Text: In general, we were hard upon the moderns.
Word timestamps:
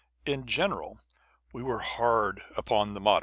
In 0.25 0.47
general, 0.47 0.99
we 1.53 1.61
were 1.61 1.77
hard 1.77 2.41
upon 2.57 2.95
the 2.95 2.99
moderns. 2.99 3.19